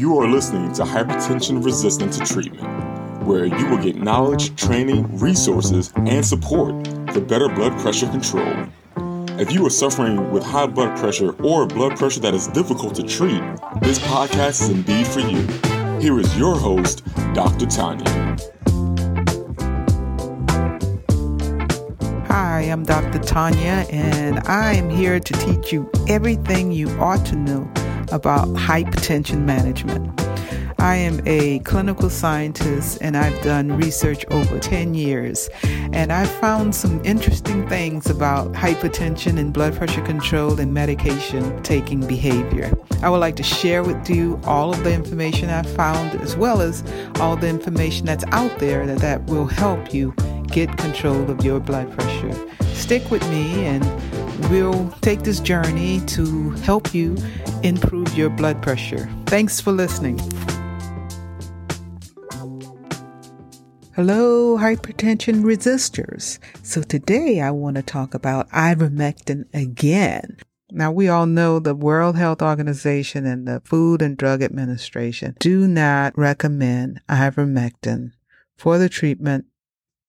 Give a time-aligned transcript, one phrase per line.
[0.00, 2.66] You are listening to Hypertension Resistant to Treatment,
[3.26, 8.66] where you will get knowledge, training, resources, and support for better blood pressure control.
[9.38, 13.02] If you are suffering with high blood pressure or blood pressure that is difficult to
[13.02, 13.42] treat,
[13.82, 15.46] this podcast is indeed for you.
[16.00, 17.04] Here is your host,
[17.34, 17.66] Dr.
[17.66, 18.38] Tanya.
[22.28, 23.18] Hi, I'm Dr.
[23.18, 27.70] Tanya, and I am here to teach you everything you ought to know
[28.12, 30.20] about hypertension management.
[30.80, 35.50] I am a clinical scientist and I've done research over 10 years.
[35.92, 42.06] And I've found some interesting things about hypertension and blood pressure control and medication taking
[42.06, 42.72] behavior.
[43.02, 46.62] I would like to share with you all of the information I've found as well
[46.62, 46.82] as
[47.16, 50.14] all the information that's out there that, that will help you
[50.46, 52.34] get control of your blood pressure.
[52.80, 53.84] Stick with me and
[54.50, 57.16] we'll take this journey to help you
[57.62, 59.08] improve your blood pressure.
[59.26, 60.18] Thanks for listening.
[63.94, 66.38] Hello, hypertension resistors.
[66.64, 70.38] So today I want to talk about ivermectin again.
[70.72, 75.68] Now we all know the World Health Organization and the Food and Drug Administration do
[75.68, 78.12] not recommend ivermectin
[78.56, 79.44] for the treatment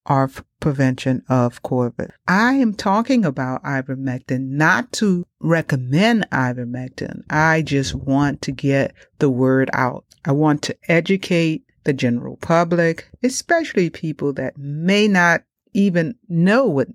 [0.06, 2.12] or prevention of COVID.
[2.28, 7.24] I am talking about ivermectin not to recommend ivermectin.
[7.30, 10.06] I just want to get the word out.
[10.26, 16.90] I want to educate the general public, especially people that may not even know what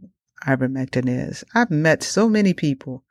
[0.46, 1.44] ivermectin is.
[1.54, 3.02] I've met so many people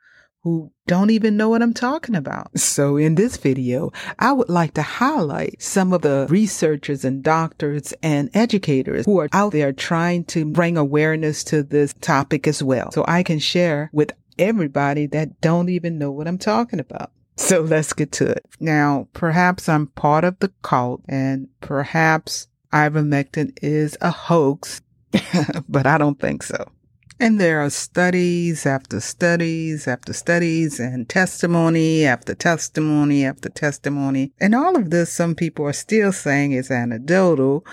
[0.46, 2.56] who don't even know what I'm talking about.
[2.56, 7.92] So in this video, I would like to highlight some of the researchers and doctors
[8.00, 12.92] and educators who are out there trying to bring awareness to this topic as well.
[12.92, 17.10] So I can share with everybody that don't even know what I'm talking about.
[17.36, 18.46] So let's get to it.
[18.60, 24.80] Now, perhaps I'm part of the cult and perhaps ivermectin is a hoax,
[25.68, 26.70] but I don't think so.
[27.18, 34.32] And there are studies after studies after studies and testimony after testimony after testimony.
[34.38, 37.64] And all of this, some people are still saying is anecdotal.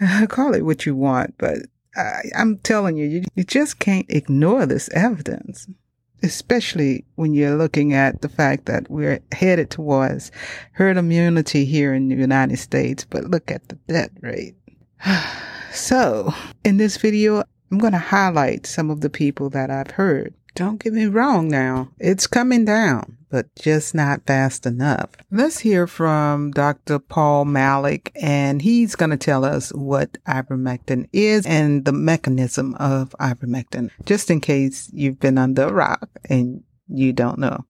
[0.28, 1.58] Call it what you want, but
[1.94, 5.66] I, am telling you, you, you just can't ignore this evidence,
[6.22, 10.30] especially when you're looking at the fact that we're headed towards
[10.72, 13.06] herd immunity here in the United States.
[13.08, 14.54] But look at the death rate.
[15.72, 16.32] So,
[16.64, 20.34] in this video, I'm going to highlight some of the people that I've heard.
[20.54, 21.90] Don't get me wrong now.
[21.98, 25.10] It's coming down, but just not fast enough.
[25.30, 26.98] Let's hear from Dr.
[26.98, 33.14] Paul Marik, and he's going to tell us what ivermectin is and the mechanism of
[33.20, 37.66] ivermectin, just in case you've been under a rock and you don't know.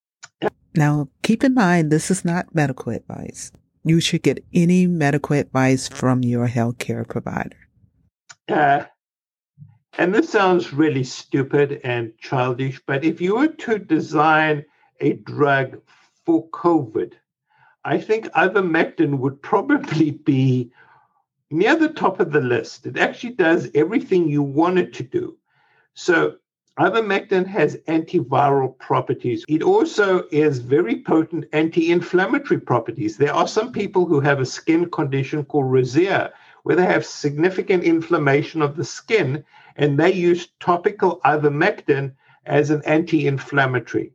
[0.77, 3.51] Now, keep in mind, this is not medical advice.
[3.83, 7.57] You should get any medical advice from your healthcare provider.
[8.49, 8.85] Uh,
[9.99, 14.65] and this sounds really stupid and childish, but if you were to design
[15.01, 15.81] a drug
[16.25, 17.15] for COVID,
[17.85, 20.71] I think ivermectin would probably be
[21.51, 22.87] near the top of the list.
[22.87, 25.39] It actually does everything you want it to do.
[25.95, 26.37] So,
[26.79, 29.45] ivermectin has antiviral properties.
[29.49, 33.17] It also has very potent anti inflammatory properties.
[33.17, 36.33] There are some people who have a skin condition called rosacea,
[36.67, 39.45] where they have significant inflammation of the skin
[39.77, 42.13] and they use topical ivermectin
[42.45, 44.11] as an anti inflammatory.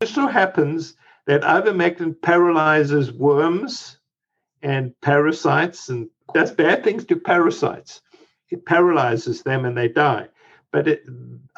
[0.00, 0.94] It so happens
[1.26, 3.98] that ivermectin paralyzes worms
[4.62, 8.00] and parasites and does bad things to parasites.
[8.48, 10.28] It paralyzes them and they die.
[10.70, 11.04] But it,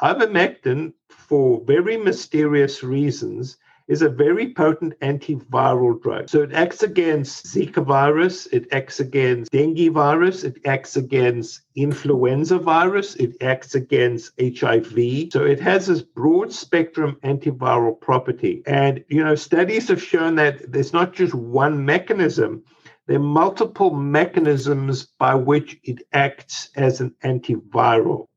[0.01, 3.57] ivermectin, for very mysterious reasons,
[3.89, 6.29] is a very potent antiviral drug.
[6.29, 12.59] So it acts against Zika virus, it acts against dengue virus, it acts against influenza
[12.59, 15.31] virus, it acts against HIV.
[15.33, 18.61] So it has this broad spectrum antiviral property.
[18.67, 22.63] And, you know, studies have shown that there's not just one mechanism.
[23.07, 28.27] There are multiple mechanisms by which it acts as an antiviral.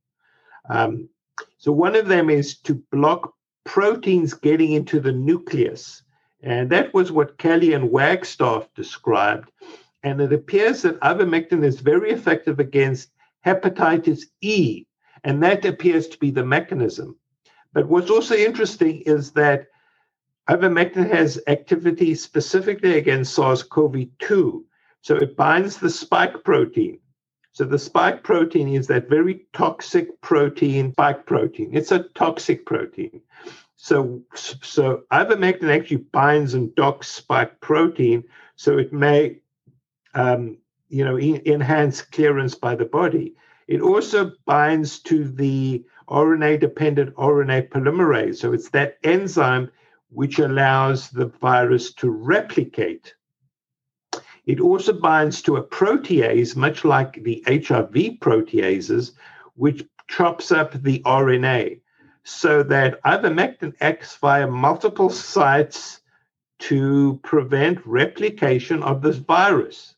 [0.70, 1.10] Um,
[1.58, 6.02] so one of them is to block proteins getting into the nucleus.
[6.42, 9.50] And that was what Caly and Wagstaff described.
[10.02, 13.10] And it appears that ivermectin is very effective against
[13.46, 14.84] hepatitis E,
[15.24, 17.16] and that appears to be the mechanism.
[17.72, 19.68] But what's also interesting is that
[20.48, 24.64] ivermectin has activity specifically against SARS CoV 2.
[25.02, 26.98] So it binds the spike protein.
[27.52, 31.70] So the spike protein is that very toxic protein, spike protein.
[31.72, 33.20] It's a toxic protein.
[33.76, 38.24] So, so ivermectin actually binds and docks spike protein,
[38.56, 39.38] so it may,
[40.14, 40.58] um,
[40.88, 43.34] you know, enhance clearance by the body.
[43.66, 49.70] It also binds to the RNA-dependent RNA polymerase, so it's that enzyme
[50.10, 53.14] which allows the virus to replicate.
[54.46, 59.12] It also binds to a protease, much like the HIV proteases,
[59.54, 61.80] which chops up the RNA
[62.24, 66.00] so that ivermectin acts via multiple sites
[66.58, 69.94] to prevent replication of this virus.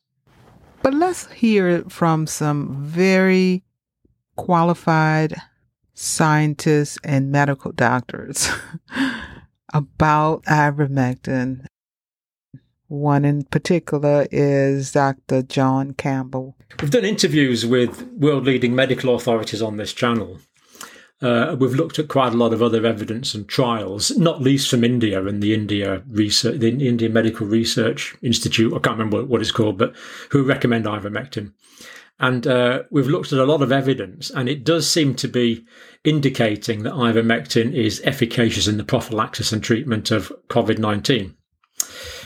[0.81, 3.63] But let's hear from some very
[4.35, 5.35] qualified
[5.93, 8.49] scientists and medical doctors
[9.73, 11.65] about ivermectin.
[12.87, 15.41] One in particular is Dr.
[15.41, 16.55] John Campbell.
[16.81, 20.39] We've done interviews with world leading medical authorities on this channel.
[21.21, 24.83] Uh, we've looked at quite a lot of other evidence and trials, not least from
[24.83, 28.73] India and the India research, the Indian Medical Research Institute.
[28.73, 29.95] I can't remember what it's called, but
[30.29, 31.53] who recommend ivermectin.
[32.19, 35.65] And uh, we've looked at a lot of evidence, and it does seem to be
[36.03, 41.35] indicating that ivermectin is efficacious in the prophylaxis and treatment of COVID 19.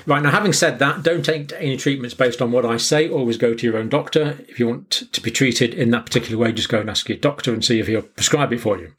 [0.10, 3.08] Right now, having said that, don't take any treatments based on what I say.
[3.08, 4.40] Always go to your own doctor.
[4.48, 7.20] If you want to be treated in that particular way, just go and ask your
[7.20, 8.94] doctor and see if he'll prescribe it for you.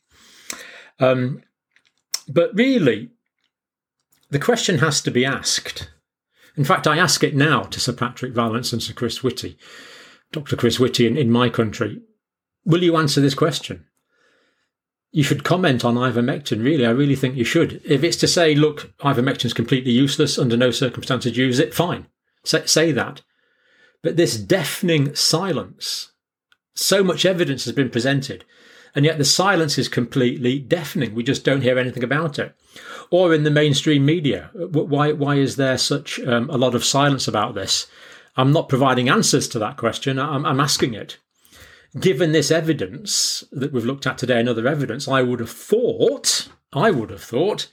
[1.01, 1.43] Um,
[2.29, 3.11] but really,
[4.31, 5.91] the question has to be asked.
[6.57, 9.59] In fact, I ask it now to Sir Patrick Vallance and Sir Chris Whitty,
[10.31, 10.55] Dr.
[10.55, 12.03] Chris Whitty in, in my country.
[12.65, 13.85] Will you answer this question?
[15.12, 16.87] You should comment on ivermectin, really.
[16.87, 17.81] I really think you should.
[17.85, 22.07] If it's to say, look, ivermectin is completely useless, under no circumstances use it, fine.
[22.45, 23.23] Say, say that.
[24.03, 26.12] But this deafening silence,
[26.75, 28.45] so much evidence has been presented,
[28.95, 31.15] and yet the silence is completely deafening.
[31.15, 32.55] We just don't hear anything about it.
[33.11, 37.27] Or in the mainstream media, why, why is there such um, a lot of silence
[37.27, 37.89] about this?
[38.37, 41.19] I'm not providing answers to that question, I'm, I'm asking it
[41.98, 46.48] given this evidence that we've looked at today and other evidence, I would have thought,
[46.72, 47.69] I would have thought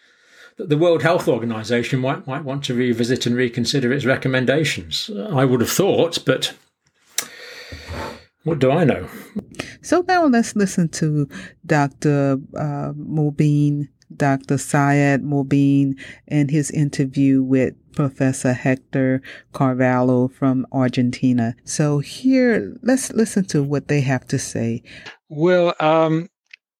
[0.57, 5.09] that the World Health Organization might, might want to revisit and reconsider its recommendations.
[5.31, 6.55] I would have thought, but
[8.43, 9.07] what do I know?
[9.81, 11.29] So now let's listen to
[11.65, 12.39] Dr.
[12.57, 12.93] Uh,
[14.15, 14.57] Dr.
[14.57, 19.21] Syed Mobeen, and his interview with Professor Hector
[19.53, 21.55] Carvallo from Argentina.
[21.63, 24.83] So here, let's listen to what they have to say.
[25.29, 26.29] Well, um,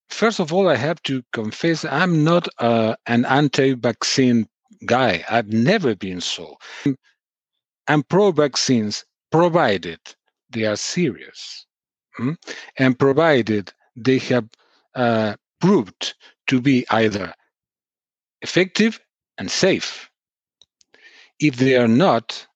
[0.10, 4.48] first of all, I have to confess I'm not uh, an anti-vaccine
[4.86, 5.26] guy.
[5.30, 6.58] I've never been so.
[7.88, 10.00] I'm pro-vaccines, provided
[10.50, 11.66] they are serious,
[12.16, 12.34] hmm?
[12.78, 14.48] and provided they have
[14.96, 16.16] uh, proved
[16.48, 17.34] to be either
[18.42, 19.00] effective
[19.38, 20.10] and safe.
[21.40, 22.48] If they are not,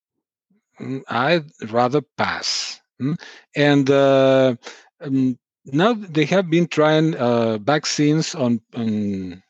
[0.80, 2.80] mm, I'd rather pass.
[3.02, 3.20] Mm.
[3.56, 4.56] And uh,
[5.02, 9.42] um, now they have been trying uh, vaccines on, on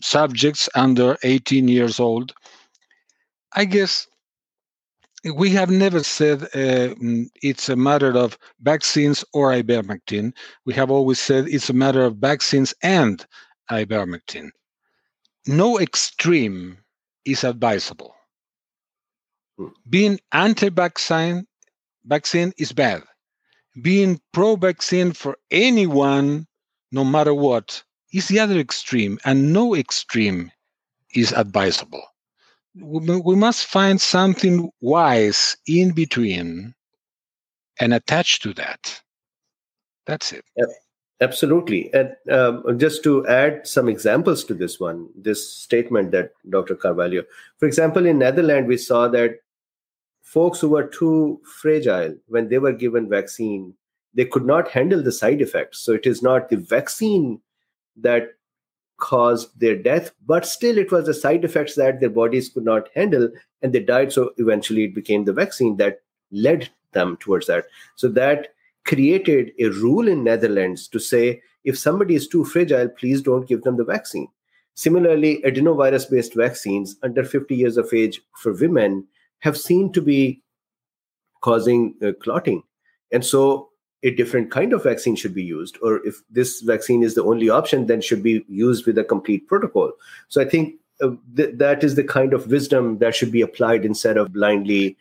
[0.00, 2.32] subjects under 18 years old.
[3.54, 4.06] I guess
[5.32, 10.32] we have never said uh, mm, it's a matter of vaccines or ivermectin.
[10.66, 13.24] We have always said it's a matter of vaccines and
[13.70, 14.50] ivermectin.
[15.46, 16.78] No extreme
[17.24, 18.14] is advisable.
[19.58, 19.68] Hmm.
[19.88, 21.46] Being anti-vaccine
[22.04, 23.02] vaccine is bad.
[23.82, 26.46] Being pro-vaccine for anyone,
[26.92, 30.50] no matter what, is the other extreme, and no extreme
[31.14, 32.02] is advisable.
[32.76, 36.74] We must find something wise in between
[37.80, 39.00] and attach to that.
[40.06, 40.44] That's it.
[40.56, 40.68] Yep.
[41.20, 41.92] Absolutely.
[41.94, 46.74] And um, just to add some examples to this one, this statement that Dr.
[46.74, 47.22] Carvallo,
[47.58, 49.36] for example, in Netherlands, we saw that
[50.22, 53.74] folks who were too fragile when they were given vaccine,
[54.12, 55.78] they could not handle the side effects.
[55.78, 57.40] So it is not the vaccine
[57.96, 58.30] that
[58.96, 62.88] caused their death, but still it was the side effects that their bodies could not
[62.94, 63.28] handle
[63.62, 64.12] and they died.
[64.12, 66.00] So eventually it became the vaccine that
[66.32, 67.66] led them towards that.
[67.96, 68.53] So that
[68.84, 73.62] created a rule in Netherlands to say if somebody is too fragile, please don't give
[73.62, 74.28] them the vaccine.
[74.74, 79.06] Similarly, adenovirus based vaccines under 50 years of age for women
[79.40, 80.42] have seen to be
[81.40, 82.62] causing uh, clotting.
[83.12, 83.70] And so
[84.02, 85.78] a different kind of vaccine should be used.
[85.80, 89.46] Or if this vaccine is the only option, then should be used with a complete
[89.46, 89.92] protocol.
[90.28, 93.84] So I think uh, th- that is the kind of wisdom that should be applied
[93.84, 94.96] instead of blindly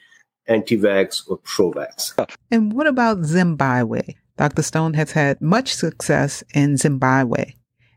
[0.47, 2.13] anti-vax or pro-vax.
[2.51, 4.01] And what about Zimbabwe?
[4.37, 4.61] Dr.
[4.63, 7.53] Stone has had much success in Zimbabwe.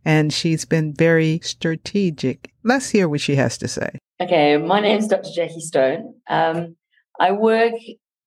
[0.06, 2.52] and she's been very strategic.
[2.62, 3.98] Let's hear what she has to say.
[4.20, 5.30] Okay, my name is Dr.
[5.34, 6.14] Jackie Stone.
[6.30, 6.76] Um,
[7.18, 7.74] I work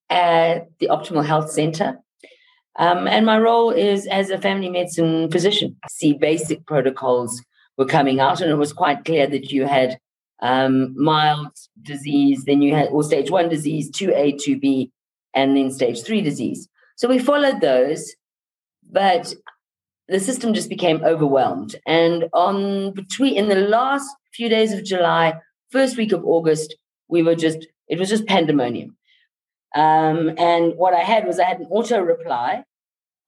[0.09, 1.97] at the Optimal Health Center,
[2.77, 5.77] um, and my role is as a family medicine physician.
[5.89, 7.41] See, basic protocols
[7.77, 9.99] were coming out, and it was quite clear that you had
[10.41, 14.91] um, mild disease, then you had or stage one disease, two A, two B,
[15.33, 16.67] and then stage three disease.
[16.95, 18.13] So we followed those,
[18.89, 19.33] but
[20.07, 21.75] the system just became overwhelmed.
[21.85, 25.39] And on between in the last few days of July,
[25.71, 26.75] first week of August,
[27.07, 28.95] we were just it was just pandemonium.
[29.75, 32.63] Um, and what I had was I had an auto reply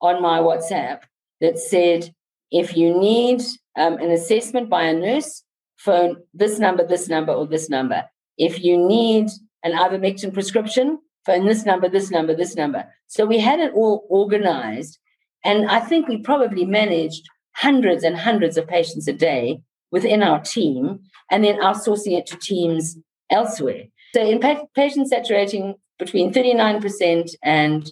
[0.00, 1.00] on my WhatsApp
[1.40, 2.12] that said,
[2.50, 3.42] if you need
[3.76, 5.44] um, an assessment by a nurse,
[5.84, 8.04] phone this number, this number, or this number.
[8.38, 9.28] If you need
[9.62, 12.84] an ivermectin prescription, phone this number, this number, this number.
[13.08, 14.98] So we had it all organized.
[15.44, 19.60] And I think we probably managed hundreds and hundreds of patients a day
[19.90, 22.96] within our team and then outsourcing it to teams
[23.30, 23.84] elsewhere.
[24.14, 27.90] So in pa- patient saturating between 39% and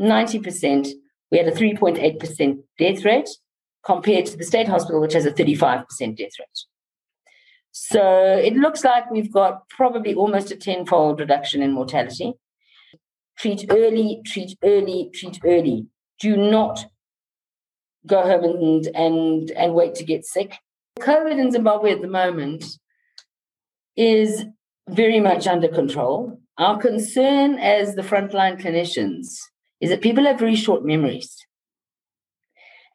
[0.00, 0.88] 90%,
[1.30, 3.28] we had a 3.8% death rate
[3.84, 5.84] compared to the state hospital, which has a 35%
[6.16, 6.64] death rate.
[7.80, 8.02] So
[8.36, 12.34] it looks like we've got probably almost a tenfold reduction in mortality.
[13.38, 15.86] Treat early, treat early, treat early.
[16.18, 16.86] Do not
[18.04, 20.58] go home and, and, and wait to get sick.
[20.98, 22.64] COVID in Zimbabwe at the moment
[23.96, 24.44] is
[24.90, 26.40] very much under control.
[26.58, 29.38] Our concern as the frontline clinicians
[29.80, 31.46] is that people have very short memories.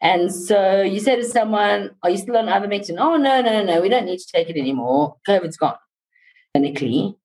[0.04, 2.98] And so you say to someone, Are you still on ivermectin?
[3.00, 5.16] Oh, no, no, no, we don't need to take it anymore.
[5.28, 5.78] COVID's gone
[6.56, 7.16] clinically.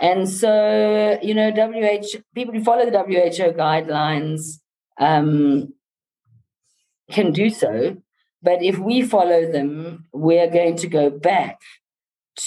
[0.00, 4.58] And so, you know, WHO, people who follow the WHO guidelines
[4.98, 5.72] um,
[7.10, 7.96] can do so.
[8.42, 11.60] But if we follow them, we're going to go back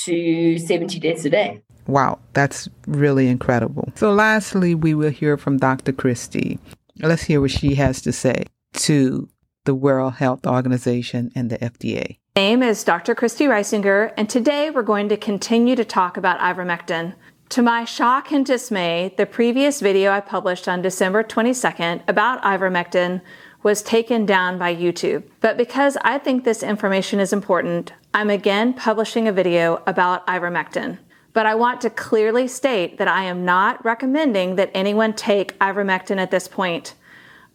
[0.04, 1.62] to 70 deaths a day.
[1.88, 3.92] Wow, that's really incredible.
[3.96, 5.94] So, lastly, we will hear from Dr.
[5.94, 6.60] Christie.
[7.00, 9.30] Let's hear what she has to say to
[9.66, 12.18] the World Health Organization and the FDA.
[12.36, 13.14] My name is Dr.
[13.14, 17.14] Christie Reisinger, and today we're going to continue to talk about ivermectin.
[17.50, 23.22] To my shock and dismay, the previous video I published on December 22nd about ivermectin
[23.62, 25.24] was taken down by YouTube.
[25.42, 30.98] But because I think this information is important, I'm again publishing a video about ivermectin.
[31.34, 36.18] But I want to clearly state that I am not recommending that anyone take ivermectin
[36.18, 36.96] at this point.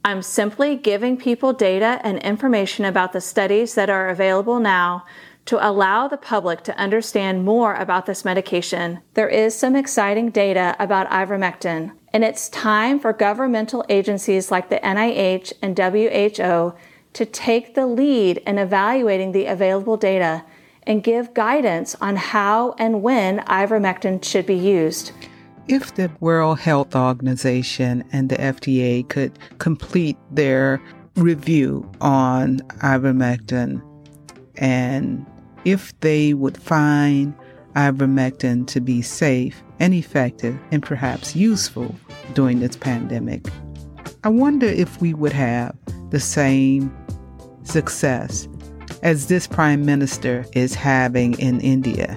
[0.07, 5.05] I'm simply giving people data and information about the studies that are available now
[5.47, 9.01] to allow the public to understand more about this medication.
[9.15, 14.79] There is some exciting data about ivermectin, and it's time for governmental agencies like the
[14.79, 16.79] NIH and WHO
[17.15, 20.45] to take the lead in evaluating the available data
[20.85, 25.11] and give guidance on how and when ivermectin should be used.
[25.69, 30.81] If the World Health Organization and the FDA could complete their
[31.17, 33.83] review on ivermectin
[34.59, 35.27] and
[35.65, 37.35] if they would find
[37.75, 41.93] ivermectin to be safe and effective and perhaps useful
[42.35, 43.49] during this pandemic,
[44.23, 45.77] I wonder if we would have
[46.11, 46.97] the same
[47.65, 48.47] success
[49.03, 52.17] as this prime minister is having in India.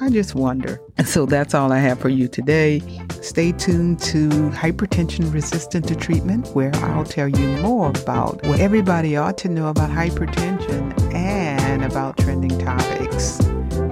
[0.00, 0.80] I just wonder.
[0.96, 2.80] And so that's all I have for you today.
[3.20, 9.16] Stay tuned to Hypertension Resistant to Treatment, where I'll tell you more about what everybody
[9.16, 13.38] ought to know about hypertension and about trending topics.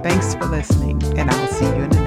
[0.01, 2.06] Thanks for listening, and I'll see you in the next.